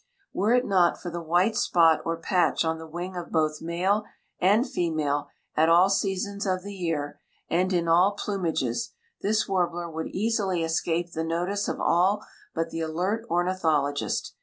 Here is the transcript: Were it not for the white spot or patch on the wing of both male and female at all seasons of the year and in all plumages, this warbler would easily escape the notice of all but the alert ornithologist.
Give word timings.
Were 0.33 0.51
it 0.51 0.65
not 0.65 0.99
for 0.99 1.11
the 1.11 1.21
white 1.21 1.55
spot 1.55 2.01
or 2.05 2.17
patch 2.17 2.65
on 2.65 2.79
the 2.79 2.87
wing 2.87 3.15
of 3.15 3.31
both 3.31 3.61
male 3.61 4.03
and 4.39 4.67
female 4.67 5.27
at 5.55 5.69
all 5.69 5.91
seasons 5.91 6.47
of 6.47 6.63
the 6.63 6.73
year 6.73 7.19
and 7.51 7.71
in 7.71 7.87
all 7.87 8.17
plumages, 8.17 8.93
this 9.21 9.47
warbler 9.47 9.87
would 9.87 10.07
easily 10.07 10.63
escape 10.63 11.11
the 11.11 11.23
notice 11.23 11.67
of 11.67 11.79
all 11.79 12.25
but 12.55 12.71
the 12.71 12.81
alert 12.81 13.27
ornithologist. 13.29 14.33